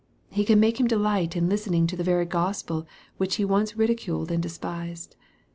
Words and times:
He 0.31 0.45
can 0.45 0.59
make 0.59 0.79
him 0.79 0.87
delight 0.87 1.35
in 1.35 1.47
listening 1.47 1.85
to 1.85 1.95
the 1.95 2.03
very 2.03 2.25
Gospel 2.25 2.87
which 3.17 3.35
he 3.35 3.45
once 3.45 3.77
ridiculed 3.77 4.31
and 4.31 4.41
despised. 4.41 5.15